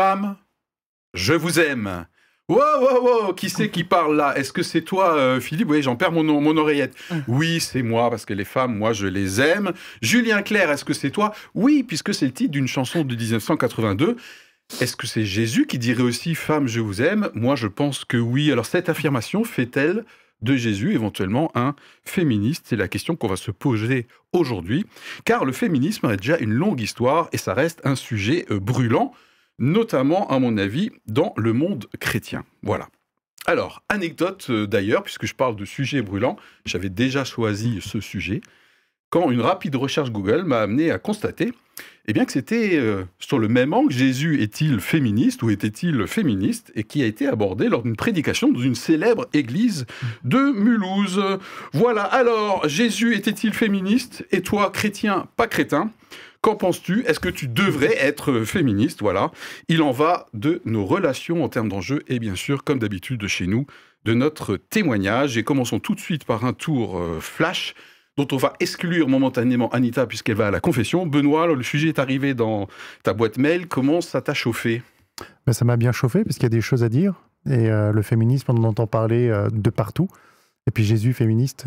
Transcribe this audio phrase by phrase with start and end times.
[0.00, 0.36] Femme,
[1.12, 2.06] je vous aime.
[2.48, 4.32] Wow, wow, wow, qui c'est qui parle là?
[4.38, 5.70] Est-ce que c'est toi, euh, Philippe?
[5.70, 6.94] Oui, j'en perds mon, mon oreillette.
[7.26, 9.72] Oui, c'est moi, parce que les femmes, moi, je les aime.
[10.00, 11.34] Julien Clerc, est-ce que c'est toi?
[11.56, 14.14] Oui, puisque c'est le titre d'une chanson de 1982.
[14.80, 18.18] Est-ce que c'est Jésus qui dirait aussi Femme, je vous aime Moi, je pense que
[18.18, 18.52] oui.
[18.52, 20.04] Alors, cette affirmation fait-elle
[20.42, 21.74] de Jésus éventuellement un
[22.04, 22.66] féministe?
[22.68, 24.86] C'est la question qu'on va se poser aujourd'hui,
[25.24, 29.12] car le féminisme a déjà une longue histoire et ça reste un sujet euh, brûlant
[29.58, 32.44] notamment, à mon avis, dans le monde chrétien.
[32.62, 32.88] Voilà.
[33.46, 38.40] Alors, anecdote euh, d'ailleurs, puisque je parle de sujets brûlants, j'avais déjà choisi ce sujet,
[39.10, 41.52] quand une rapide recherche Google m'a amené à constater
[42.10, 46.72] eh bien que c'était euh, sur le même angle, Jésus est-il féministe ou était-il féministe,
[46.74, 49.84] et qui a été abordé lors d'une prédication dans une célèbre église
[50.24, 51.22] de Mulhouse.
[51.74, 55.90] Voilà, alors, Jésus était-il féministe, et toi, chrétien, pas crétin
[56.40, 57.02] Qu'en penses-tu?
[57.06, 59.00] Est-ce que tu devrais être féministe?
[59.00, 59.32] Voilà.
[59.68, 63.46] Il en va de nos relations en termes d'enjeux et bien sûr, comme d'habitude chez
[63.46, 63.66] nous,
[64.04, 65.36] de notre témoignage.
[65.36, 67.74] Et commençons tout de suite par un tour euh, flash
[68.16, 71.06] dont on va exclure momentanément Anita puisqu'elle va à la confession.
[71.06, 72.68] Benoît, le sujet est arrivé dans
[73.02, 73.66] ta boîte mail.
[73.66, 74.82] Comment ça t'a chauffé?
[75.46, 77.14] Ben, Ça m'a bien chauffé parce qu'il y a des choses à dire.
[77.46, 80.08] Et euh, le féminisme, on en entend parler euh, de partout.
[80.68, 81.66] Et puis Jésus féministe,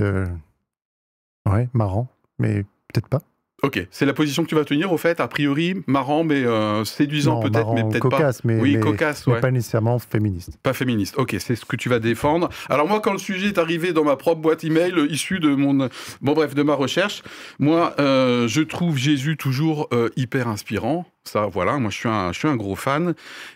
[1.50, 3.24] ouais, marrant, mais peut-être pas.
[3.64, 6.84] Ok, c'est la position que tu vas tenir au fait, a priori, marrant mais euh,
[6.84, 8.32] séduisant peut-être, mais peut-être pas.
[8.44, 10.58] Mais, oui, mais, cocasse, mais pas nécessairement féministe.
[10.64, 12.50] Pas féministe, ok, c'est ce que tu vas défendre.
[12.70, 15.54] Alors moi, quand le sujet est arrivé dans ma propre boîte email, euh, issu de
[15.54, 15.90] mon,
[16.22, 17.22] bon bref, de ma recherche,
[17.60, 21.06] moi, euh, je trouve Jésus toujours hyper inspirant.
[21.24, 23.14] Ça, voilà, moi je suis, un, je suis un gros fan.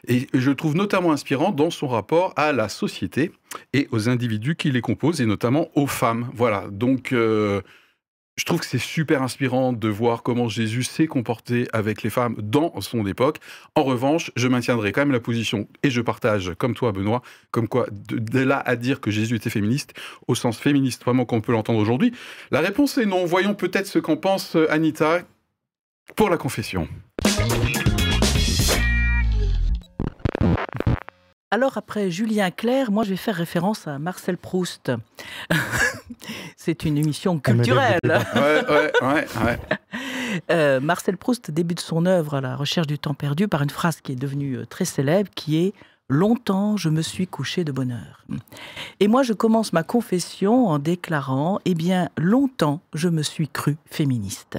[0.08, 3.32] Et je trouve notamment inspirant dans son rapport à la société
[3.74, 6.30] et aux individus qui les composent, et notamment aux femmes.
[6.36, 7.12] Voilà, donc
[8.36, 12.36] je trouve que c'est super inspirant de voir comment Jésus s'est comporté avec les femmes
[12.38, 13.38] dans son époque.
[13.76, 17.22] En revanche, je maintiendrai quand même la position, et je partage, comme toi Benoît,
[17.52, 19.94] comme quoi, de, là à dire que Jésus était féministe,
[20.28, 22.14] au sens féministe vraiment qu'on peut l'entendre aujourd'hui,
[22.52, 23.26] la réponse est non.
[23.26, 25.22] Voyons peut-être ce qu'en pense euh, Anita
[26.16, 26.88] pour la confession.
[31.56, 34.92] Alors après Julien Clerc, moi je vais faire référence à Marcel Proust.
[36.58, 38.02] C'est une émission culturelle.
[40.52, 44.02] Euh, Marcel Proust débute son œuvre à la recherche du temps perdu par une phrase
[44.02, 45.74] qui est devenue euh, très célèbre, qui est
[46.10, 48.26] Longtemps je me suis couché de bonheur.
[49.00, 53.78] Et moi je commence ma confession en déclarant Eh bien, longtemps je me suis cru
[53.86, 54.58] féministe.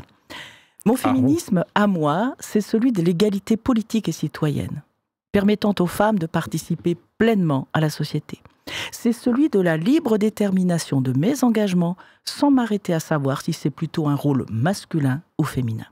[0.86, 4.82] Mon ah féminisme, à moi, c'est celui de l'égalité politique et citoyenne
[5.32, 8.42] permettant aux femmes de participer pleinement à la société.
[8.90, 13.70] C'est celui de la libre détermination de mes engagements sans m'arrêter à savoir si c'est
[13.70, 15.86] plutôt un rôle masculin ou féminin.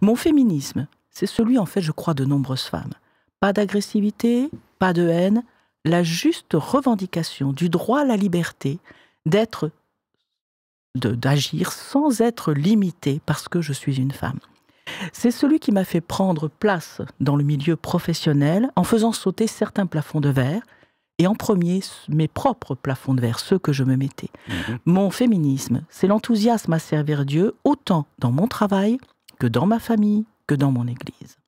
[0.00, 2.94] Mon féminisme, c'est celui en fait, je crois, de nombreuses femmes.
[3.40, 5.42] Pas d'agressivité, pas de haine,
[5.84, 8.78] la juste revendication du droit à la liberté,
[9.26, 9.70] d'être,
[10.94, 14.40] d'agir sans être limité parce que je suis une femme.
[15.12, 19.86] C'est celui qui m'a fait prendre place dans le milieu professionnel en faisant sauter certains
[19.86, 20.62] plafonds de verre,
[21.18, 24.30] et en premier mes propres plafonds de verre, ceux que je me mettais.
[24.48, 24.78] Mhm.
[24.86, 28.98] Mon féminisme, c'est l'enthousiasme à servir Dieu autant dans mon travail
[29.38, 31.38] que dans ma famille, que dans mon Église.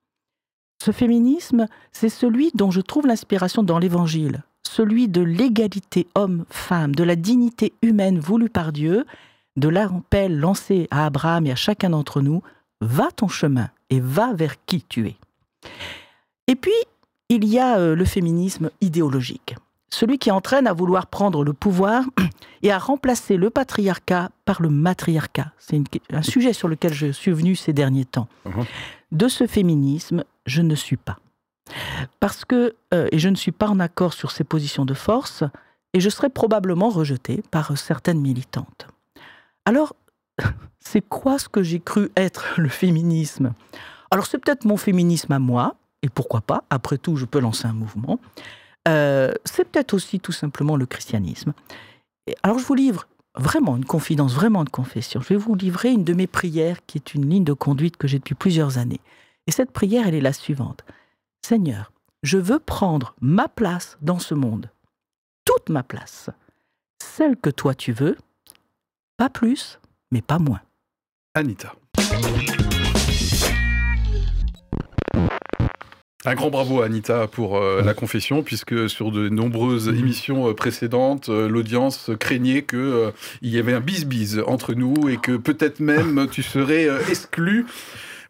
[0.82, 7.05] Ce féminisme, c'est celui dont je trouve l'inspiration dans l'Évangile, celui de l'égalité homme-femme, de
[7.05, 9.05] la dignité humaine voulue par Dieu,
[9.56, 12.43] de l'appel lancé à Abraham et à chacun d'entre nous
[12.81, 15.17] va ton chemin et va vers qui tu es.
[16.47, 16.73] Et puis,
[17.29, 19.55] il y a euh, le féminisme idéologique,
[19.89, 22.05] celui qui entraîne à vouloir prendre le pouvoir
[22.63, 25.53] et à remplacer le patriarcat par le matriarcat.
[25.59, 25.81] C'est
[26.13, 28.29] un sujet sur lequel je suis venu ces derniers temps.
[28.47, 28.67] Uh-huh.
[29.12, 31.19] De ce féminisme, je ne suis pas.
[32.19, 35.45] Parce que, euh, et je ne suis pas en accord sur ces positions de force,
[35.93, 38.87] et je serai probablement rejetée par certaines militantes.
[39.65, 39.95] Alors,
[40.90, 43.52] c'est quoi ce que j'ai cru être le féminisme?
[44.10, 47.66] Alors c'est peut-être mon féminisme à moi, et pourquoi pas, après tout je peux lancer
[47.66, 48.19] un mouvement.
[48.88, 51.52] Euh, c'est peut-être aussi tout simplement le christianisme.
[52.42, 53.06] alors je vous livre
[53.37, 55.20] vraiment une confidence, vraiment une confession.
[55.20, 58.08] Je vais vous livrer une de mes prières qui est une ligne de conduite que
[58.08, 59.00] j'ai depuis plusieurs années.
[59.46, 60.84] Et cette prière, elle est la suivante.
[61.46, 61.92] Seigneur,
[62.25, 64.70] je veux prendre ma place dans ce monde,
[65.44, 66.31] toute ma place,
[67.00, 68.16] celle que toi tu veux,
[69.16, 69.78] pas plus,
[70.10, 70.60] mais pas moins.
[71.35, 71.73] Anita.
[76.27, 80.55] Un grand bravo à Anita pour euh, la confession, puisque sur de nombreuses émissions euh,
[80.55, 83.12] précédentes, euh, l'audience craignait qu'il
[83.43, 87.65] y avait un bis-bis entre nous et que peut-être même tu serais exclu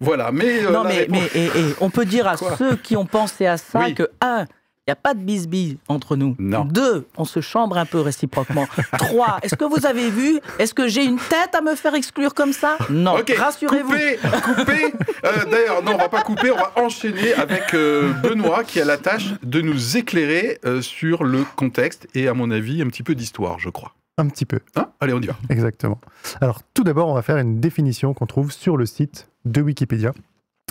[0.01, 0.63] Voilà, mais.
[0.71, 3.47] non, mais, réponse- mais et- et on peut dire à Quoi ceux qui ont pensé
[3.47, 3.95] à ça Oui.
[3.95, 4.60] que, un, il
[4.91, 6.37] n'y a pas de bisbille entre nous.
[6.39, 6.65] Non.
[6.65, 8.67] Deux, on se chambre un peu réciproquement.
[8.99, 12.35] Trois, est-ce que vous avez vu Est-ce que j'ai une tête à me faire exclure
[12.35, 12.77] comme ça?
[12.91, 13.91] Non, Ok, rassurez-vous.
[13.91, 14.19] Coupez,
[14.55, 14.95] coupez.
[15.25, 18.85] Euh, D'ailleurs, non, on va pas couper, on va enchaîner avec euh, Benoît qui a
[18.85, 23.03] la tâche de nous éclairer euh, sur le contexte et, à mon avis, un petit
[23.03, 23.95] peu d'histoire, je crois.
[24.19, 24.87] Un petit peu, Hein?
[25.01, 25.35] Allez, on y va.
[25.49, 25.99] exactement.
[26.41, 30.13] Alors, tout d'abord, on va faire une définition qu'on trouve sur le site de Wikipédia.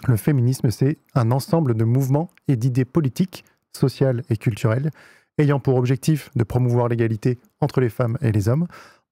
[0.08, 3.44] Le féminisme, c'est un ensemble de mouvements et d'idées politiques,
[3.76, 4.92] sociales et culturelles
[5.38, 8.68] ayant pour objectif de promouvoir l'égalité entre les femmes et les hommes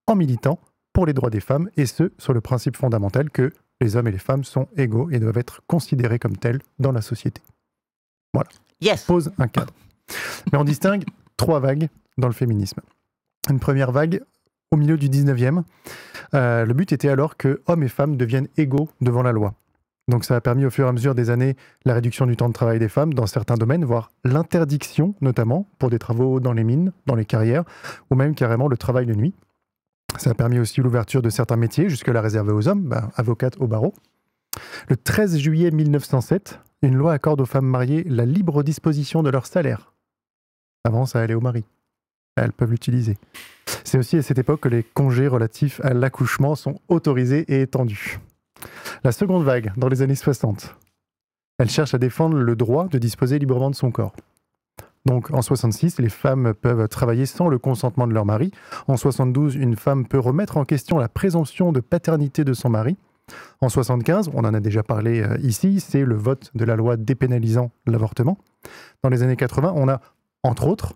[0.07, 0.59] en militant
[0.93, 4.11] pour les droits des femmes et ce, sur le principe fondamental que les hommes et
[4.11, 7.41] les femmes sont égaux et doivent être considérés comme tels dans la société.
[8.81, 9.05] Yes.
[9.05, 9.73] pose un cadre.
[10.51, 11.05] Mais on distingue
[11.37, 12.81] trois vagues dans le féminisme.
[13.49, 14.21] Une première vague
[14.71, 15.63] au milieu du 19e.
[16.33, 19.53] Euh, le but était alors que hommes et femmes deviennent égaux devant la loi.
[20.07, 22.47] Donc ça a permis au fur et à mesure des années la réduction du temps
[22.47, 26.63] de travail des femmes dans certains domaines, voire l'interdiction notamment pour des travaux dans les
[26.63, 27.63] mines, dans les carrières,
[28.09, 29.33] ou même carrément le travail de nuit.
[30.17, 33.67] Ça a permis aussi l'ouverture de certains métiers, jusque-là réservés aux hommes, ben, avocates au
[33.67, 33.93] barreau.
[34.87, 39.45] Le 13 juillet 1907, une loi accorde aux femmes mariées la libre disposition de leur
[39.45, 39.93] salaire.
[40.85, 41.65] Avant, ça allait au mari.
[42.37, 43.17] Elles peuvent l'utiliser.
[43.83, 48.19] C'est aussi à cette époque que les congés relatifs à l'accouchement sont autorisés et étendus.
[49.03, 50.75] La seconde vague, dans les années 60,
[51.59, 54.13] elle cherche à défendre le droit de disposer librement de son corps.
[55.05, 58.51] Donc en 66, les femmes peuvent travailler sans le consentement de leur mari.
[58.87, 62.97] En 72, une femme peut remettre en question la présomption de paternité de son mari.
[63.61, 66.97] En 75, on en a déjà parlé euh, ici, c'est le vote de la loi
[66.97, 68.37] dépénalisant l'avortement.
[69.03, 70.01] Dans les années 80, on a,
[70.43, 70.93] entre autres,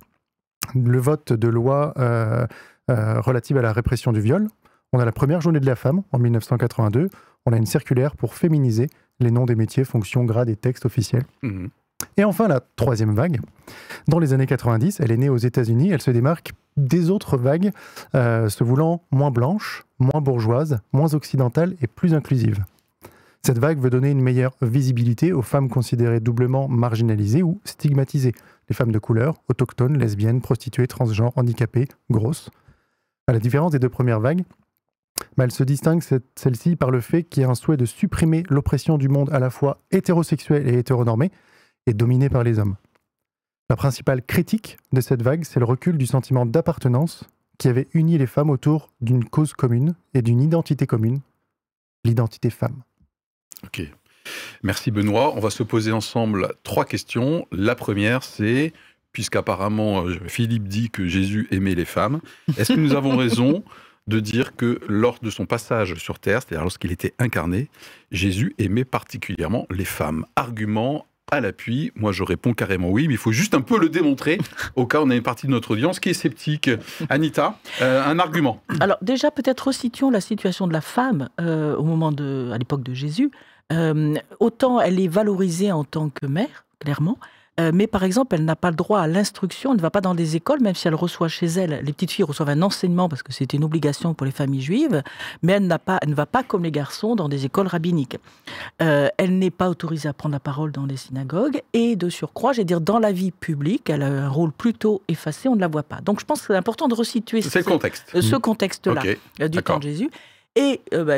[0.75, 2.45] le vote de loi euh,
[2.89, 4.47] euh, relative à la répression du viol.
[4.93, 7.09] On a la première journée de la femme en 1982.
[7.45, 8.87] On a une circulaire pour féminiser
[9.19, 11.25] les noms des métiers, fonctions, grades et textes officiels.
[11.41, 11.69] Mhm.
[12.17, 13.39] Et enfin, la troisième vague.
[14.07, 15.91] Dans les années 90, elle est née aux États-Unis.
[15.91, 17.71] Elle se démarque des autres vagues,
[18.15, 22.63] euh, se voulant moins blanche, moins bourgeoise, moins occidentale et plus inclusive.
[23.43, 28.33] Cette vague veut donner une meilleure visibilité aux femmes considérées doublement marginalisées ou stigmatisées.
[28.69, 32.51] Les femmes de couleur, autochtones, lesbiennes, prostituées, transgenres, handicapées, grosses.
[33.27, 34.43] À la différence des deux premières vagues,
[35.37, 36.01] bah, elle se distingue
[36.35, 39.39] celle-ci par le fait qu'il y a un souhait de supprimer l'oppression du monde à
[39.39, 41.31] la fois hétérosexuel et hétéronormé,
[41.87, 42.75] et dominé par les hommes.
[43.69, 47.23] La principale critique de cette vague, c'est le recul du sentiment d'appartenance
[47.57, 51.21] qui avait uni les femmes autour d'une cause commune et d'une identité commune,
[52.03, 52.81] l'identité femme.
[53.63, 53.81] Ok.
[54.63, 55.33] Merci Benoît.
[55.35, 57.47] On va se poser ensemble trois questions.
[57.51, 58.73] La première, c'est,
[59.11, 62.19] puisqu'apparemment euh, Philippe dit que Jésus aimait les femmes,
[62.57, 63.63] est-ce que nous avons raison
[64.07, 67.69] de dire que lors de son passage sur Terre, c'est-à-dire lorsqu'il était incarné,
[68.11, 73.17] Jésus aimait particulièrement les femmes Argument à l'appui, moi je réponds carrément oui, mais il
[73.17, 74.37] faut juste un peu le démontrer,
[74.75, 76.69] au cas où on a une partie de notre audience qui est sceptique.
[77.09, 81.83] Anita, euh, un argument Alors déjà, peut-être resituons la situation de la femme euh, au
[81.83, 83.31] moment de, à l'époque de Jésus.
[83.71, 87.17] Euh, autant elle est valorisée en tant que mère, clairement,
[87.61, 90.01] euh, mais par exemple, elle n'a pas le droit à l'instruction, elle ne va pas
[90.01, 93.07] dans des écoles, même si elle reçoit chez elle, les petites filles reçoivent un enseignement
[93.09, 95.01] parce que c'était une obligation pour les familles juives,
[95.43, 98.17] mais elle, pas, elle ne va pas comme les garçons dans des écoles rabbiniques.
[98.81, 102.53] Euh, elle n'est pas autorisée à prendre la parole dans les synagogues, et de surcroît,
[102.53, 105.61] je vais dire, dans la vie publique, elle a un rôle plutôt effacé, on ne
[105.61, 106.01] la voit pas.
[106.01, 108.19] Donc je pense que c'est important de resituer ce- contexte.
[108.19, 109.01] ce contexte-là
[109.41, 110.09] euh, du temps de Jésus.
[110.55, 111.17] Et euh, bah,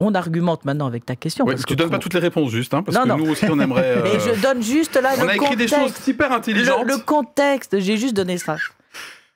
[0.00, 1.44] on argumente maintenant avec ta question.
[1.44, 3.16] Ouais, parce tu que donnes pas toutes les réponses juste, hein, parce Non, que non.
[3.18, 3.82] nous aussi on aimerait.
[3.96, 6.04] euh, Mais je donne juste là On le a écrit des choses contexte.
[6.04, 6.84] super intelligentes.
[6.86, 8.56] Le, le contexte, j'ai juste donné ça.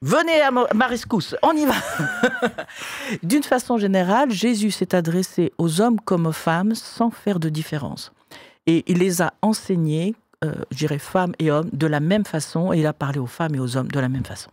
[0.04, 1.75] Venez à ma rescousse, on y va.
[3.23, 8.12] D'une façon générale, Jésus s'est adressé aux hommes comme aux femmes sans faire de différence.
[8.66, 10.14] Et il les a enseignés,
[10.45, 13.26] euh, je dirais femmes et hommes, de la même façon, et il a parlé aux
[13.26, 14.50] femmes et aux hommes de la même façon.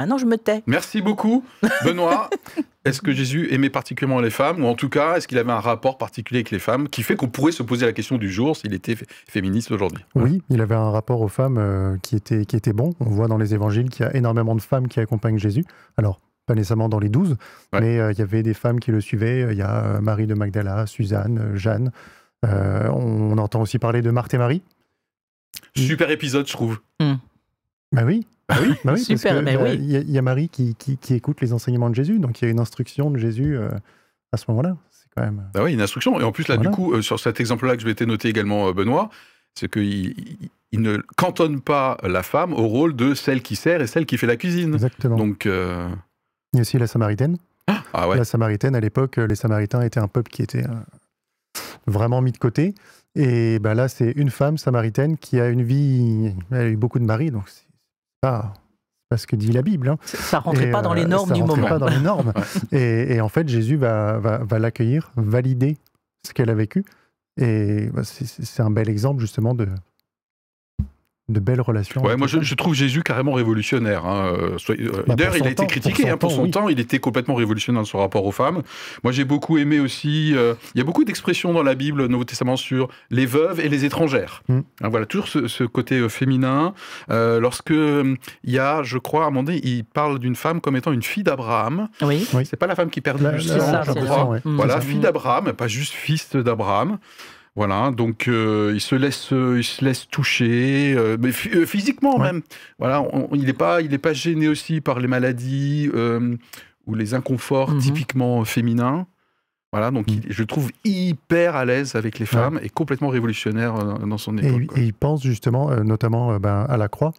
[0.00, 0.62] Maintenant, je me tais.
[0.66, 1.44] Merci beaucoup,
[1.84, 2.28] Benoît.
[2.86, 5.60] est-ce que Jésus aimait particulièrement les femmes, ou en tout cas, est-ce qu'il avait un
[5.60, 8.56] rapport particulier avec les femmes, qui fait qu'on pourrait se poser la question du jour
[8.56, 10.02] s'il était fé- féministe aujourd'hui?
[10.14, 12.94] Oui, il avait un rapport aux femmes euh, qui, était, qui était bon.
[12.98, 15.64] On voit dans les évangiles qu'il y a énormément de femmes qui accompagnent Jésus.
[15.98, 17.36] Alors, pas nécessairement dans les douze,
[17.74, 17.80] Ouais.
[17.82, 19.48] mais euh, il y avait des femmes qui le suivaient.
[19.52, 21.92] Il y a euh, Marie de Magdala, Suzanne, euh, Jeanne.
[22.46, 24.62] Euh, on, on entend aussi parler de Marthe et Marie.
[25.76, 25.80] Mm.
[25.82, 26.80] Super épisode, je trouve.
[27.92, 28.26] Bah oui.
[28.50, 28.74] Bah oui.
[28.84, 29.76] Bah oui, Super, parce que, mais oui.
[29.80, 32.18] Il y, a- il y a Marie qui, qui- qui écoute les enseignements de Jésus,
[32.18, 33.70] donc il y a une instruction de Jésus euh,
[34.32, 34.76] à ce moment-là.
[34.90, 35.48] C'est quand même.
[35.54, 36.20] Bah oui, une instruction.
[36.20, 36.70] Et en plus, là, Voilà.
[36.70, 39.08] du coup, euh, sur cet exemple-là que je vais te noter également, euh, Benoît,
[39.54, 43.80] c'est qu'il il, il ne cantonne pas la femme au rôle de celle qui sert
[43.80, 44.74] et celle qui fait la cuisine.
[44.74, 45.16] Exactement.
[45.16, 45.88] Donc, euh,
[46.52, 47.38] Il y a aussi la Samaritaine.
[47.92, 48.16] ah ouais.
[48.16, 50.74] La Samaritaine, à l'époque, les Samaritains étaient un peuple qui était euh,
[51.86, 52.74] vraiment mis de côté.
[53.16, 56.32] Et ben là, c'est une femme samaritaine qui a une vie.
[56.52, 57.64] Elle a eu beaucoup de maris, donc c'est
[58.20, 58.54] pas,
[59.08, 59.88] pas ce que dit la Bible.
[59.88, 59.98] hein.
[60.04, 61.68] Ça rentrait Et, pas dans les euh, normes ça du moment.
[61.68, 62.32] pas dans les normes.
[62.72, 65.76] et, et en fait, Jésus va, va, va l'accueillir, valider
[66.26, 66.84] ce qu'elle a vécu.
[67.40, 69.68] Et bah, c'est un bel exemple, justement, de,
[71.30, 72.02] de belles relations.
[72.04, 74.04] Ouais, moi je, trouve Jésus carrément révolutionnaire.
[74.06, 76.36] hein, euh, euh, Bah, D'ailleurs, il a été temps, critiqué pour son hein, pour temps,
[76.36, 76.50] son oui.
[76.50, 76.68] temps.
[76.68, 78.62] Il était complètement révolutionnaire dans son rapport aux femmes.
[79.04, 80.34] Moi, j'ai beaucoup aimé aussi.
[80.34, 83.60] euh, il y a beaucoup d'expressions dans la Bible, au Nouveau Testament, sur les veuves
[83.60, 84.42] et les étrangères.
[84.48, 84.58] Mm.
[84.82, 86.74] Hein, voilà, toujours ce, ce côté euh, féminin.
[87.10, 90.36] Euh, lorsque euh, il y a, je crois, à un moment donné, il parle d'une
[90.36, 91.88] femme comme étant une fille d'Abraham.
[92.02, 92.26] Oui.
[92.34, 92.44] Oui.
[92.46, 94.06] C'est pas la femme qui perd du sang, C'est ça, je crois.
[94.06, 94.24] ça.
[94.26, 94.40] ouais.
[94.44, 94.56] Mm.
[94.56, 94.82] Voilà, Mm.
[94.82, 96.98] fille d'Abraham, pas juste fils d'Abraham.
[97.60, 102.16] Voilà, donc euh, il se laisse, euh, il se laisse toucher, euh, mais phy- physiquement
[102.18, 102.32] Ouais.
[102.32, 102.40] même.
[102.78, 105.90] Voilà, on- il n'est pas, il est pas gêné aussi par les maladies
[106.86, 107.78] ou les inconforts Mhm.
[107.80, 109.06] typiquement féminins.
[109.72, 110.14] Voilà, donc Mm.
[110.24, 114.18] il- je le trouve hyper à l'aise avec les femmes et complètement révolutionnaire euh, dans
[114.18, 114.76] son époque.
[114.76, 117.12] et il pense justement, euh, notamment euh, ben, à la croix.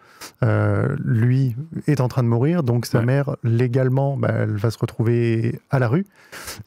[0.43, 1.55] Euh, lui
[1.87, 3.05] est en train de mourir, donc sa Ouais.
[3.05, 6.05] mère, légalement, ben, elle va se retrouver à la rue.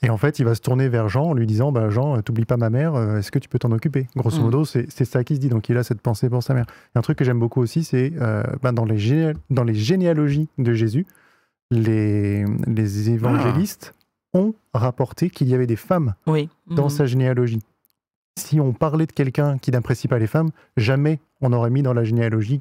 [0.02, 2.46] Et en fait, il va se tourner vers Jean en lui disant ben, Jean, t'oublies
[2.46, 4.06] pas ma mère, est-ce que tu peux t'en occuper?
[4.16, 4.44] Grosso Mm.
[4.44, 5.50] modo, c'est c'est ça qui se dit.
[5.50, 6.64] Donc il a cette pensée pour sa mère.
[6.94, 9.74] Et un truc que j'aime beaucoup aussi, c'est euh, ben, dans, les géné- dans les
[9.74, 11.04] généalogies de Jésus,
[11.70, 13.94] les, les évangélistes
[14.34, 16.48] ont rapporté qu'il y avait des femmes Oui.
[16.68, 16.90] dans Mhm.
[16.90, 17.60] sa généalogie.
[18.36, 21.94] Si on parlait de quelqu'un qui n'apprécie pas les femmes, jamais on aurait mis dans
[21.94, 22.60] la généalogie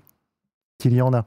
[0.78, 1.26] qu'il y en a.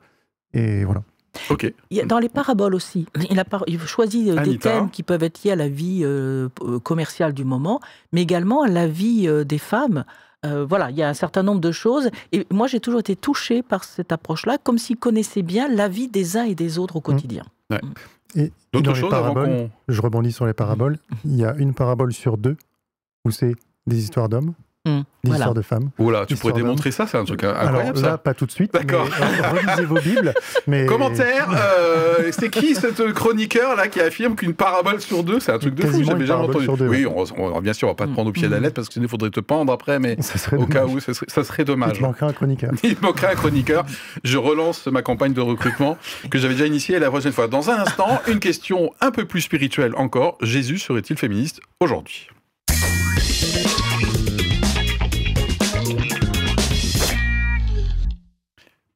[0.55, 1.03] Et voilà.
[1.51, 1.71] Ok.
[1.91, 4.89] Il y a- dans les paraboles aussi, il a par- il choisit euh, des thèmes
[4.91, 7.81] qui peuvent être liés à la vie euh, euh, commerciale du moment,
[8.13, 10.05] mais également à la vie euh, des femmes.
[10.47, 12.11] Euh, voilà, il y a un certain nombre de choses.
[12.33, 16.09] Et moi, j'ai toujours été touchée par cette approche-là, comme s'il connaissait bien la vie
[16.09, 17.43] des uns et des autres au quotidien.
[18.35, 22.13] Et, et dans les paraboles, je rebondis sur les paraboles, il y a une parabole
[22.13, 22.57] sur deux
[23.25, 23.55] où c'est
[23.87, 24.55] des histoires d'hommes,
[24.87, 25.37] Mm, des voilà.
[25.39, 25.91] histoires de femmes.
[25.99, 28.19] Oula, tu pourrais démontrer ça, c'est un truc Alors incroyable là, ça.
[28.19, 28.73] pas tout de suite.
[28.73, 29.07] D'accord.
[29.07, 30.33] euh, Relisez vos Bibles.
[30.69, 35.51] Mais Commentaire, euh, c'est qui cette chroniqueur là qui affirme qu'une parabole sur deux, c'est
[35.53, 36.65] un truc de fou, j'avais jamais entendu.
[36.65, 38.15] sur deux, oui, on, on- bien sûr, on va pas te Mm.
[38.15, 38.63] prendre au pied de la Mm.
[38.63, 40.17] lettre parce que sinon il faudrait te pendre après, mais
[40.57, 41.99] au cas où, ça serait, ça serait Il dommage.
[41.99, 42.71] te manquerait un chroniqueur.
[42.85, 43.85] Il manquerait un chroniqueur.
[44.23, 45.99] Je relance ma campagne de recrutement
[46.31, 47.49] que j'avais déjà initiée la prochaine fois.
[47.49, 50.39] Dans un instant, une question un peu plus spirituelle encore.
[50.43, 52.29] Jésus serait-il féministe aujourd'hui?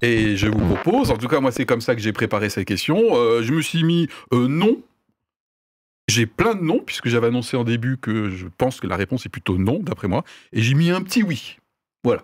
[0.02, 2.64] Et je vous propose, en tout cas moi c'est comme ça que j'ai préparé ces
[2.64, 4.80] questions, euh, je me suis mis euh, non.
[6.08, 9.26] J'ai plein de non, puisque j'avais annoncé en début que je pense que la réponse
[9.26, 10.24] est plutôt non, d'après moi.
[10.52, 11.56] Et j'ai mis un petit oui.
[12.02, 12.22] Voilà.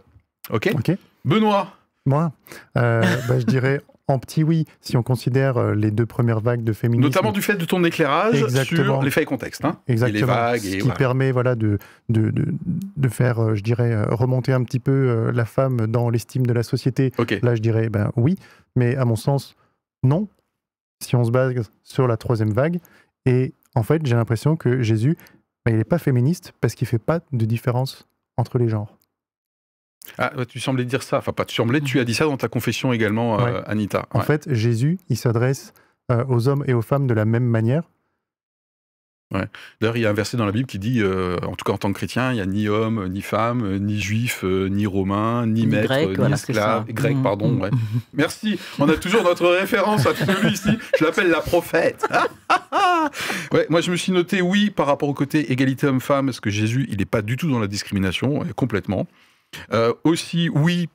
[0.50, 0.71] OK?
[0.75, 0.90] Ok.
[1.25, 1.76] Benoît?
[2.04, 2.33] Moi,
[2.76, 6.63] euh, bah, je dirais en petit oui, si on considère euh, les deux premières vagues
[6.63, 7.09] de féminisme.
[7.09, 8.85] Notamment du fait de ton éclairage Exactement.
[8.85, 9.65] sur les faits et contextes.
[9.65, 10.17] Hein, Exactement.
[10.17, 10.61] Et les vagues.
[10.61, 10.95] Ce Et qui voilà.
[10.95, 12.47] permet voilà, de, de, de,
[12.97, 16.53] de faire, euh, je dirais, euh, remonter un petit peu la femme dans l'estime de
[16.53, 17.13] la société.
[17.43, 18.37] Là, je dirais ben oui,
[18.77, 19.57] mais à mon sens,
[20.03, 20.29] non,
[21.03, 22.79] si on se base sur la troisième vague.
[23.25, 25.17] Et en fait, j'ai l'impression que Jésus,
[25.65, 28.96] ben, il n'est pas féministe parce qu'il ne fait pas de différence entre les genres.
[30.19, 31.19] Ah, ouais, tu semblais dire ça.
[31.19, 33.63] Enfin, pas tu semblais, tu as dit ça dans ta confession également, euh, Ouais.
[33.67, 34.07] Anita.
[34.13, 34.25] En Ouais.
[34.25, 35.73] fait, Jésus, il s'adresse
[36.13, 37.83] euh, aux hommes et aux femmes de la même manière.
[39.81, 41.73] D'ailleurs, il y a un verset dans la Bible qui dit, euh, en tout cas
[41.73, 44.87] en tant que chrétien, il n'y a ni homme, ni femme, ni juif, euh, ni
[44.87, 46.85] romain, ni, Ni maître, grec, ni voilà, esclave.
[46.93, 47.49] Grec, Mm, pardon.
[47.51, 47.61] mm.
[47.63, 47.71] ouais.
[48.15, 48.57] Merci.
[48.79, 50.71] On a toujours notre référence absolue ici.
[51.01, 52.07] Je l'appelle la prophète.
[53.53, 56.51] ouais, moi, je me suis noté oui par rapport au côté égalité homme-femme, parce que
[56.51, 59.09] Jésus, il n'est pas du tout dans la discrimination, complètement.
[59.73, 60.88] Euh, aussi, oui,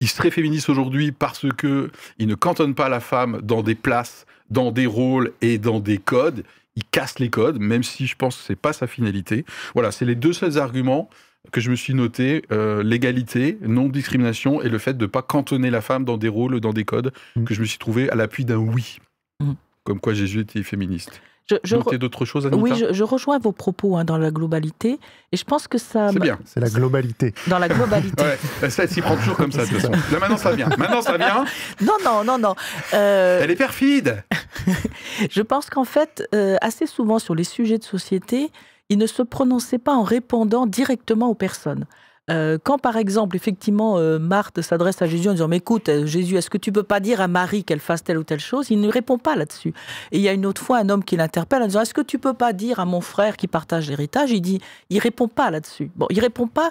[0.00, 4.26] il serait féministe aujourd'hui parce que il ne cantonne pas la femme dans des places,
[4.50, 6.44] dans des rôles et dans des codes.
[6.76, 9.46] Il casse les codes, même si je pense que c'est pas sa finalité.
[9.74, 11.08] Voilà, c'est les deux seuls arguments
[11.52, 15.70] que je me suis noté euh, l'égalité, non-discrimination et le fait de ne pas cantonner
[15.70, 17.44] la femme dans des rôles, dans des codes, Mm.
[17.44, 18.98] que je me suis trouvé à l'appui d'un oui.
[19.40, 19.52] Mm.
[19.84, 21.20] Comme quoi Jésus était féministe.
[21.48, 24.18] Je, je Noter re- d'autres choses, Anita oui, je, je rejoins vos propos hein, dans
[24.18, 24.98] la globalité,
[25.30, 26.38] et je pense que ça, C'est bien.
[26.44, 27.34] C'est la globalité.
[27.46, 28.24] dans la globalité.
[28.62, 29.92] Ouais, ça, elle s'y prend toujours comme ça, de toute façon.
[29.92, 30.68] Là, maintenant, ça vient.
[30.76, 31.44] Maintenant, ça vient.
[31.80, 32.54] Non, non, non, non.
[32.94, 34.24] Euh, Elle est perfide.
[35.30, 38.50] Je pense qu'en fait, euh, assez souvent sur les sujets de société,
[38.88, 41.84] il ne se prononçait pas en répondant directement aux personnes.
[42.28, 46.06] Euh, quand par exemple, effectivement, euh, Marthe s'adresse à Jésus en disant Mais écoute, euh,
[46.06, 48.70] Jésus, est-ce que tu peux pas dire à Marie qu'elle fasse telle ou telle chose?
[48.70, 49.72] Il ne répond pas là-dessus.
[50.10, 52.00] Et il y a une autre fois un homme qui l'interpelle en disant Est-ce que
[52.00, 54.32] tu peux pas dire à mon frère qui partage l'héritage?
[54.32, 55.90] Il dit Il répond pas là-dessus.
[55.94, 56.70] Bon, il répond pas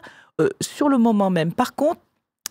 [0.60, 1.54] sur le moment même.
[1.54, 2.02] Par contre,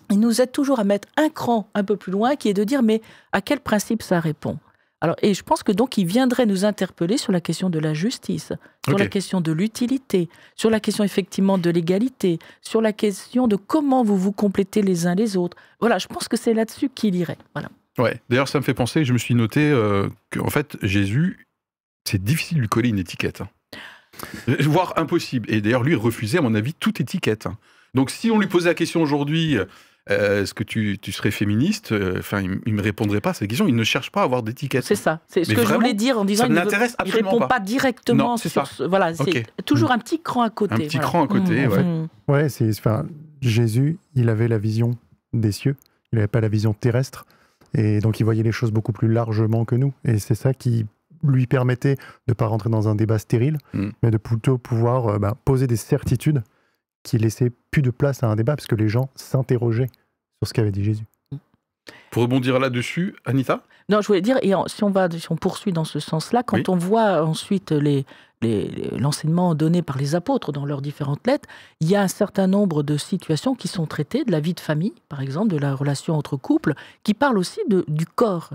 [0.09, 2.63] il nous aide toujours à mettre un cran un peu plus loin, qui est de
[2.63, 4.57] dire Mais à quel principe ça répond?
[5.05, 7.93] Alors, et je pense que donc il viendrait nous interpeller sur la question de la
[7.93, 8.53] justice,
[8.89, 13.55] sur la question de l'utilité, sur la question effectivement de l'égalité, sur la question de
[13.55, 15.57] comment vous vous complétez les uns les autres.
[15.79, 17.37] Voilà, je pense que c'est là-dessus qu'il irait.
[17.53, 17.69] Voilà.
[17.99, 18.19] Ouais.
[18.29, 21.45] D'ailleurs, ça me fait penser, je me suis noté euh, qu'en fait, Jésus,
[22.03, 23.41] c'est difficile de lui coller une étiquette.
[23.41, 23.49] Hein.
[24.61, 25.53] Voire impossible.
[25.53, 27.45] Et d'ailleurs, lui refusait, à mon avis, toute étiquette.
[27.45, 27.59] Hein.
[27.93, 29.59] Donc, si on lui posait la question aujourd'hui,
[30.11, 31.91] euh, est-ce que tu, serais féministe?
[31.91, 33.67] Euh, Enfin, il, ne me répondrait pas à cette question.
[33.67, 34.83] Il ne cherche pas à avoir d'étiquette.
[34.83, 35.21] C'est ça.
[35.27, 36.43] C'est ce que je voulais dire en disant.
[36.43, 38.37] Ça n'intéresse Il ne répond pas, directement.
[38.37, 38.87] sur ça.
[38.87, 40.73] voilà, c'est toujours un petit cran à côté.
[40.73, 41.83] Un petit cran à côté, mmh, ouais.
[41.83, 42.07] Mmh.
[42.27, 42.69] Ouais, c'est.
[42.69, 43.05] Enfin,
[43.41, 44.91] Jésus, il avait la vision
[45.33, 45.75] des cieux.
[46.11, 47.25] Il n'avait pas la vision terrestre.
[47.73, 49.93] Et donc, il voyait les choses beaucoup plus largement que nous.
[50.05, 50.85] Et c'est ça qui
[51.23, 53.89] lui permettait de ne pas rentrer dans un débat stérile, mmh.
[54.03, 56.43] mais de plutôt pouvoir euh, bah, poser des certitudes
[57.05, 59.89] qui laissait plus de place à un débat parce que les gens s'interrogeaient
[60.39, 61.05] sur ce qu'avait dit Jésus.
[62.09, 65.71] Pour rebondir là-dessus, Anita Non, je voulais dire, et si on, va, si on poursuit
[65.71, 68.05] dans ce sens-là, quand on voit ensuite les,
[68.97, 71.47] l'enseignement donné par les apôtres dans leurs différentes lettres,
[71.81, 74.59] il y a un certain nombre de situations qui sont traitées, de la vie de
[74.59, 78.51] famille, par exemple, de la relation entre couples, qui parlent aussi de, du corps.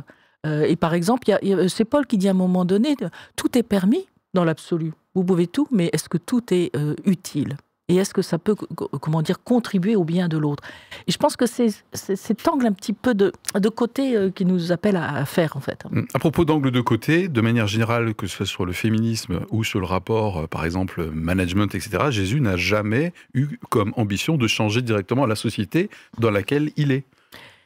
[0.46, 1.30] Euh, et par exemple,
[1.68, 2.96] c'est Paul qui dit à un moment donné,
[3.36, 4.92] tout est permis dans l'absolu.
[5.14, 7.56] Vous pouvez tout, mais est-ce que tout est euh, utile?
[7.90, 8.54] Et est-ce que ça peut,
[9.00, 10.62] comment dire, contribuer au bien de l'autre?
[11.08, 14.44] Et je pense que c'est cet angle un petit peu de, de côté euh, qui
[14.44, 15.82] nous appelle à, faire, en fait.
[16.14, 19.64] À propos d'angle de côté, de manière générale, que ce soit sur le féminisme ou
[19.64, 24.46] sur le rapport, euh, par exemple, management, etc., Jésus n'a jamais eu comme ambition de
[24.46, 27.04] changer directement la société dans laquelle il est.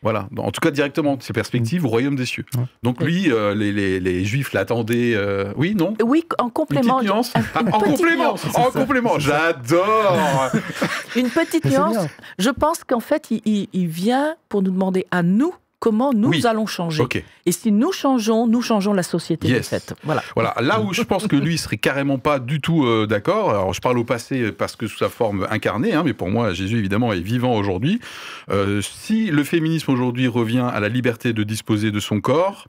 [0.05, 2.45] Voilà, en tout cas directement, ses perspectives au royaume des cieux.
[2.83, 5.15] Donc lui, euh, les, Juifs l'attendaient.
[5.15, 5.95] Euh, oui, non?
[6.05, 7.01] Oui, en complément.
[7.01, 7.33] Une nuance.
[7.73, 10.51] en, complément, en complément, j'adore.
[11.17, 11.97] une petite nuance.
[12.39, 17.05] Je pense qu'en fait, il vient pour nous demander à nous comment nous allons changer.
[17.47, 19.95] Et si nous changeons, nous changeons la société de fait.
[20.05, 20.23] Voilà.
[20.35, 20.55] voilà.
[20.61, 23.51] Là où je pense que lui serait carrément pas du tout euh, d'accord.
[23.51, 26.53] Alors je parle au passé parce que sous sa forme incarnée, hein, mais pour moi
[26.53, 28.01] Jésus évidemment est vivant aujourd'hui.
[28.51, 32.67] Euh, si le féminisme aujourd'hui revient à la liberté de disposer de son corps,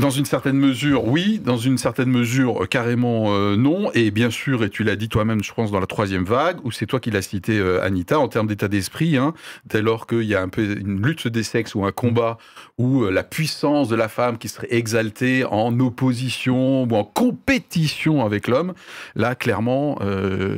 [0.00, 1.38] dans une certaine mesure, oui.
[1.44, 3.90] Dans une certaine mesure, euh, carrément euh, non.
[3.92, 6.70] Et bien sûr, et tu l'as dit toi-même, je pense, dans la troisième vague, où
[6.70, 9.34] c'est toi qui l'as cité, euh, Anita, en termes d'état d'esprit, hein,
[9.66, 12.38] dès lors qu'il y a un peu une lutte des sexes ou un combat
[12.78, 18.48] où la puissance de la femme qui serait exaltée en opposition ou en compétition avec
[18.48, 18.72] l'homme,
[19.14, 19.98] là, clairement,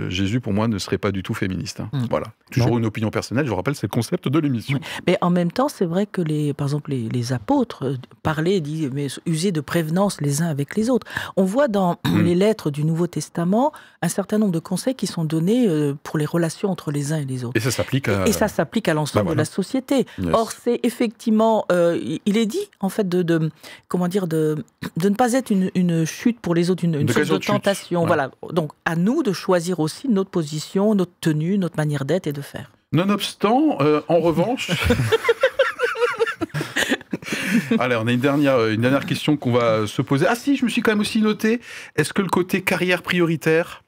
[0.09, 1.81] Jésus, pour moi, ne serait pas du tout féministe.
[1.81, 1.91] Hein.
[1.93, 2.07] Mm.
[2.09, 2.29] Voilà.
[2.51, 4.79] Toujours une opinion personnelle, je vous rappelle, c'est le concept de l'émission.
[5.07, 8.91] Mais en même temps, c'est vrai que, les, par exemple, les, les apôtres parlaient, disaient,
[8.93, 11.07] mais user de prévenance les uns avec les autres.
[11.37, 12.23] On voit dans mm.
[12.23, 16.19] les lettres du Nouveau Testament un certain nombre de conseils qui sont donnés euh, pour
[16.19, 17.57] les relations entre les uns et les autres.
[17.57, 18.27] Et ça s'applique à...
[18.27, 20.07] Et ça s'applique à l'ensemble bah, de la société.
[20.33, 23.51] Or, c'est effectivement, euh, il est dit, en fait, de,
[23.89, 24.65] comment dire, de,
[24.97, 28.07] de ne pas être une, chute pour les autres, une, une source de, tentation.
[28.07, 28.31] Voilà.
[28.53, 32.43] Donc, à nous de choisir aussi notre position, notre tenue, notre manière d'être et de
[32.43, 32.71] faire.
[32.93, 34.71] Nonobstant, euh, en revanche...
[37.79, 40.27] Allez, on a une dernière, une dernière question qu'on va se poser.
[40.29, 41.61] Ah si, je me suis quand même aussi noté,
[41.97, 43.85] est-ce que le côté carrière prioritaire,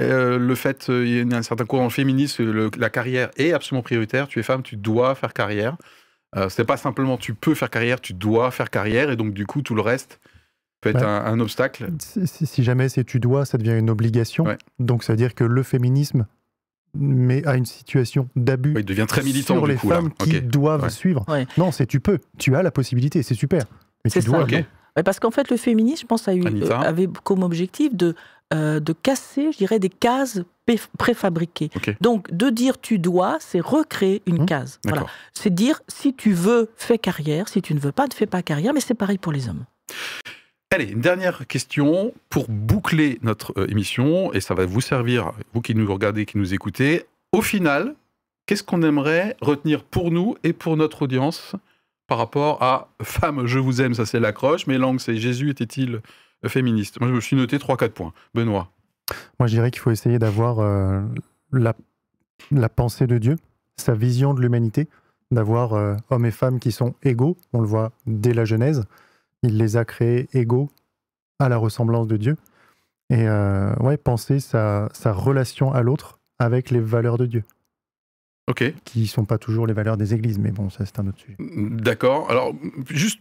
[0.00, 3.82] euh, le fait, euh, il y a un certain courant féministe, la carrière est absolument
[3.82, 5.76] prioritaire, tu es femme, tu dois faire carrière.
[6.36, 9.46] Euh, c'est pas simplement tu peux faire carrière, tu dois faire carrière, et donc du
[9.46, 10.20] coup tout le reste
[10.80, 11.88] peut être un, obstacle.
[11.98, 14.44] Si, jamais c'est tu dois, ça devient une obligation.
[14.78, 16.26] Donc ça veut dire que le féminisme
[16.94, 21.24] mais à une situation d'abus il devient très militant, sur les femmes qui doivent suivre.
[21.56, 23.64] Non, c'est tu peux, tu as la possibilité, c'est super.
[24.04, 24.46] Mais tu dois.
[25.04, 28.14] parce qu'en fait, le féminisme, je pense, a eu, euh, avait comme objectif de,
[28.52, 30.42] euh, de casser, je dirais, des cases
[30.98, 31.70] préfabriquées.
[32.00, 34.46] Donc, de dire tu dois, c'est recréer une mmh.
[34.46, 34.80] case.
[34.84, 35.06] Voilà.
[35.32, 38.42] C'est dire si tu veux, fais carrière, si tu ne veux pas, ne fais pas
[38.42, 39.64] carrière, mais c'est pareil pour les hommes.
[40.74, 45.60] Allez, une dernière question pour boucler notre euh, émission, et ça va vous servir, vous
[45.60, 47.04] qui nous regardez, qui nous écoutez.
[47.30, 47.94] Au final,
[48.44, 51.54] qu'est-ce qu'on aimerait retenir pour nous et pour notre audience
[52.08, 56.00] par rapport à Femme, je vous aime, ça c'est l'accroche, mais langue c'est Jésus était-il
[56.44, 56.98] féministe?
[56.98, 58.12] Moi je me suis noté 3-4 points.
[58.34, 58.72] Benoît
[59.38, 61.02] Moi je dirais qu'il faut essayer d'avoir euh,
[61.52, 63.36] la, pensée de Dieu,
[63.76, 64.88] sa vision de l'humanité,
[65.30, 68.82] d'avoir euh, hommes et femmes qui sont égaux, on le voit dès la Genèse,
[69.44, 70.70] il les a créés égaux
[71.38, 72.36] à la ressemblance de Dieu.
[73.10, 77.44] Et euh, ouais, penser sa, sa relation à l'autre avec les valeurs de Dieu.
[78.48, 78.74] Ok.
[78.84, 81.18] Qui ne sont pas toujours les valeurs des églises, mais bon, ça c'est un autre
[81.18, 81.36] sujet.
[81.38, 82.30] D'accord.
[82.30, 82.54] Alors,
[82.90, 83.20] juste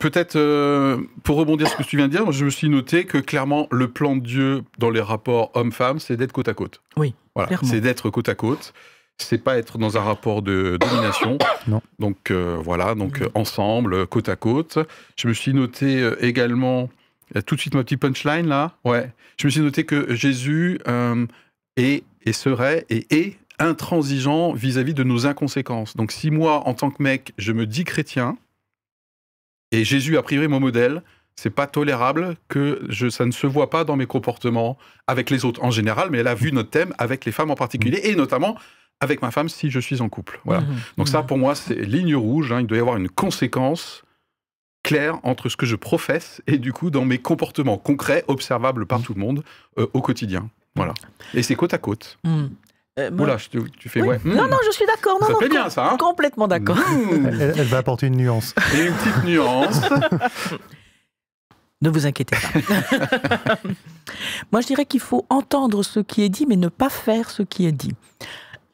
[0.00, 3.04] peut-être euh, pour rebondir sur ce que tu viens de dire, je me suis noté
[3.04, 6.80] que clairement, le plan de Dieu dans les rapports homme-femme, c'est d'être côte à côte.
[6.96, 7.14] Oui.
[7.34, 7.58] Voilà.
[7.62, 8.72] C'est d'être côte à côte
[9.24, 11.38] c'est pas être dans un rapport de domination.
[11.68, 11.80] Non.
[12.00, 14.78] Donc euh, voilà, donc euh, ensemble, côte à côte.
[15.16, 16.90] Je me suis noté euh, également,
[17.46, 18.72] tout de suite ma petite punchline là.
[18.84, 19.12] Ouais.
[19.36, 21.26] Je me suis noté que Jésus euh,
[21.76, 25.96] est et serait et est intransigeant vis-à-vis de nos inconséquences.
[25.96, 28.36] Donc si moi, en tant que mec, je me dis chrétien
[29.70, 31.02] et Jésus a priori mon modèle,
[31.36, 35.44] c'est pas tolérable que je, ça ne se voit pas dans mes comportements avec les
[35.44, 38.14] autres en général, mais elle a vu notre thème avec les femmes en particulier et
[38.14, 38.56] notamment
[39.02, 40.40] avec ma femme si je suis en couple.
[40.44, 40.62] Voilà.
[40.62, 40.76] Mhm.
[40.98, 42.52] Donc ça, pour moi, c'est ligne rouge.
[42.52, 42.60] hein.
[42.60, 44.02] Il doit y avoir une conséquence
[44.82, 49.00] claire entre ce que je professe et du coup dans mes comportements concrets, observables par
[49.02, 49.44] tout le monde
[49.78, 50.48] euh, au quotidien.
[50.74, 50.94] Voilà.
[51.34, 52.18] Et c'est côte à côte.
[52.98, 54.08] Euh, moi- Oula, tu fais Oui.
[54.08, 54.20] ouais.
[54.24, 54.50] Non, Hmm.
[54.50, 55.18] non, je suis d'accord.
[55.20, 56.76] Non, Ça bien, ça, hein Complètement d'accord.
[56.76, 57.26] Hmm.
[57.40, 58.54] Elle, elle va apporter une nuance.
[58.74, 59.80] Et une petite nuance.
[61.80, 63.56] Ne vous inquiétez pas.
[64.52, 67.42] Moi, je dirais qu'il faut entendre ce qui est dit, mais ne pas faire ce
[67.42, 67.92] qui est dit.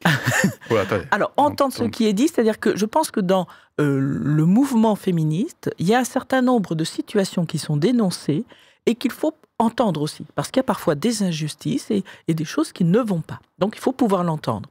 [1.11, 3.47] Alors, entendre ce qui est dit, c'est-à-dire que je pense que dans
[3.79, 8.45] euh, le mouvement féministe, il y a un certain nombre de situations qui sont dénoncées
[8.85, 12.45] et qu'il faut entendre aussi, parce qu'il y a parfois des injustices et, et des
[12.45, 13.41] choses qui ne vont pas.
[13.57, 14.69] Donc, il faut pouvoir l'entendre.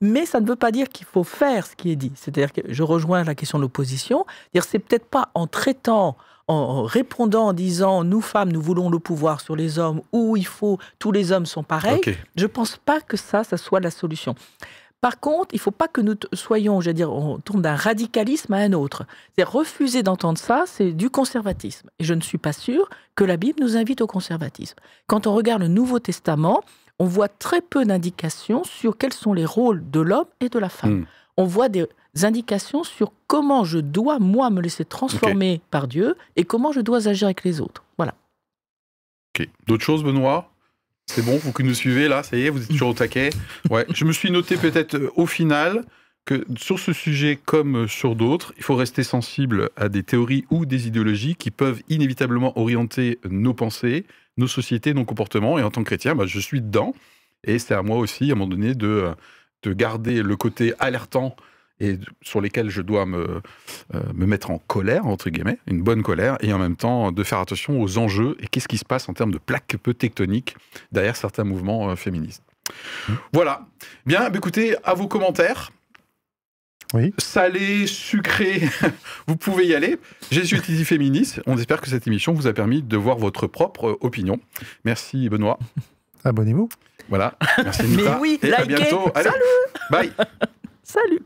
[0.00, 2.12] Mais ça ne veut pas dire qu'il faut faire ce qui est dit.
[2.16, 4.26] C'est-à-dire que je rejoins la question de l'opposition.
[4.52, 6.16] C'est peut-être pas en traitant,
[6.48, 10.46] en répondant, en disant nous femmes nous voulons le pouvoir sur les hommes ou il
[10.46, 12.00] faut tous les hommes sont pareils.
[12.36, 14.34] Je pense pas que ça, ça soit la solution.
[15.02, 18.52] Par contre, il faut pas que nous soyons, je veux dire, on tombe d'un radicalisme
[18.52, 19.04] à un autre.
[19.36, 21.90] C'est refuser d'entendre ça, c'est du conservatisme.
[21.98, 24.76] Et je ne suis pas sûre que la Bible nous invite au conservatisme.
[25.08, 26.62] Quand on regarde le Nouveau Testament,
[27.00, 30.68] on voit très peu d'indications sur quels sont les rôles de l'homme et de la
[30.68, 31.00] femme.
[31.00, 31.06] Hmm.
[31.36, 31.86] On voit des
[32.20, 37.08] indications sur comment je dois, moi, me laisser transformer par Dieu et comment je dois
[37.08, 37.84] agir avec les autres.
[37.96, 38.14] Voilà.
[39.34, 39.48] Ok.
[39.66, 40.50] D'autres choses, Benoît?
[41.06, 43.30] C'est bon, vous que nous suivez là, ça y est, vous êtes toujours au taquet.
[43.70, 43.84] Ouais.
[43.92, 45.84] Je me suis noté peut-être euh, au final
[46.24, 50.44] que sur ce sujet comme euh, sur d'autres, il faut rester sensible à des théories
[50.50, 55.58] ou des idéologies qui peuvent inévitablement orienter nos pensées, nos sociétés, nos comportements.
[55.58, 56.94] Et en tant que chrétien, bah, je suis dedans.
[57.44, 59.14] Et c'est à moi aussi, à un moment donné, de, euh,
[59.64, 61.36] de garder le côté alertant
[61.82, 63.42] et sur lesquels je dois me,
[63.94, 67.22] euh, me mettre en colère, entre guillemets, une bonne colère, et en même temps de
[67.24, 70.56] faire attention aux enjeux et qu'est-ce qui se passe en termes de plaques peu tectoniques
[70.92, 72.44] derrière certains mouvements euh, féministes.
[73.32, 73.66] Voilà.
[74.06, 75.72] Bien, bah, écoutez, à vos commentaires.
[76.94, 77.12] Oui.
[77.18, 78.62] Salé, sucré,
[79.26, 79.98] vous pouvez y aller.
[80.30, 81.40] Jésus est féministe?
[81.46, 84.38] On espère que cette émission vous a permis de voir votre propre euh, opinion.
[84.84, 85.58] Merci Benoît.
[86.24, 86.68] Abonnez-vous.
[87.08, 87.34] Voilà.
[87.64, 88.18] Merci Mais Anita.
[88.20, 88.76] oui, et à likez.
[88.76, 89.10] bientôt.
[89.14, 89.30] Allez,
[89.90, 90.12] bye.
[90.84, 91.20] Salut